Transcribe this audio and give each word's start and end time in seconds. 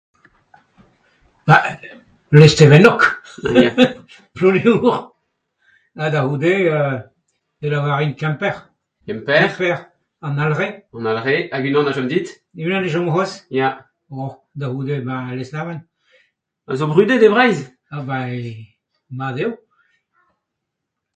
Ba 1.47 1.55
Lestevennog 2.39 3.01
Plouneour 4.35 4.87
ha 5.99 6.05
da 6.13 6.21
c'houde 6.23 6.53
e 7.63 7.67
lavarin 7.71 8.13
Kemper. 8.21 8.55
Kemper? 9.05 9.43
Kemper, 9.47 9.77
An 10.27 10.35
Alre. 10.45 10.67
An 10.95 11.05
Alre 11.11 11.35
hag 11.53 11.63
unan 11.69 11.89
a 11.91 11.95
chom 11.95 12.07
dit. 12.13 12.27
Unan 12.67 12.87
a 12.87 12.93
chom 12.93 13.07
c'hoazh? 13.11 13.35
Ya. 13.59 13.69
Da 14.59 14.65
c'houde 14.69 14.95
Lesneven. 15.39 15.79
A 16.69 16.71
zo 16.79 16.85
brudet 16.91 17.21
e 17.27 17.33
Breizh? 17.33 17.63
Ha 17.91 17.97
[ben] 18.07 18.59
mat 19.19 19.35
eo. 19.43 19.51